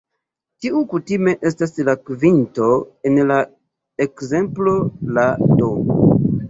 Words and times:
Tiu 0.65 0.79
kutime 0.93 1.35
estas 1.49 1.77
la 1.89 1.95
kvinto; 2.09 2.71
en 3.11 3.23
la 3.33 3.39
ekzemplo 4.09 4.79
la 5.19 5.33
"d". 5.67 5.73